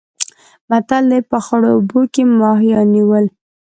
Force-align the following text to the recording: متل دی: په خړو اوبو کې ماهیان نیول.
متل 0.69 1.03
دی: 1.11 1.19
په 1.31 1.37
خړو 1.45 1.67
اوبو 1.75 2.01
کې 2.13 2.23
ماهیان 2.39 2.87
نیول. 2.95 3.25